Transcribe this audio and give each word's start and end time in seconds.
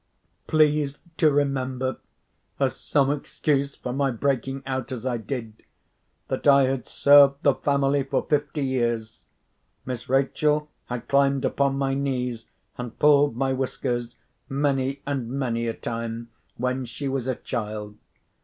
Please 0.47 0.99
to 1.17 1.29
remember, 1.31 1.97
as 2.59 2.75
some 2.75 3.11
excuse 3.11 3.75
for 3.75 3.93
my 3.93 4.09
breaking 4.09 4.63
out 4.65 4.91
as 4.91 5.05
I 5.05 5.17
did, 5.17 5.61
that 6.27 6.47
I 6.47 6.63
had 6.63 6.87
served 6.87 7.43
the 7.43 7.53
family 7.53 8.01
for 8.01 8.25
fifty 8.27 8.63
years. 8.65 9.21
Miss 9.85 10.09
Rachel 10.09 10.71
had 10.87 11.07
climbed 11.07 11.45
upon 11.45 11.77
my 11.77 11.93
knees, 11.93 12.47
and 12.79 12.97
pulled 12.97 13.35
my 13.37 13.53
whiskers, 13.53 14.17
many 14.49 15.03
and 15.05 15.29
many 15.29 15.67
a 15.67 15.73
time 15.75 16.29
when 16.57 16.83
she 16.85 17.07
was 17.07 17.27
a 17.27 17.35
child. 17.35 17.95